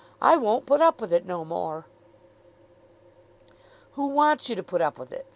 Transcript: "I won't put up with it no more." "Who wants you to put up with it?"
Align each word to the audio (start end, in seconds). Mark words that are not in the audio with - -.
"I 0.23 0.35
won't 0.35 0.65
put 0.65 0.81
up 0.81 0.99
with 0.99 1.13
it 1.13 1.27
no 1.27 1.45
more." 1.45 1.85
"Who 3.91 4.07
wants 4.07 4.49
you 4.49 4.55
to 4.55 4.63
put 4.63 4.81
up 4.81 4.97
with 4.97 5.11
it?" 5.11 5.27